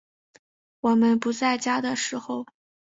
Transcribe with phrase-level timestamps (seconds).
[0.79, 2.47] 我们不在家的时候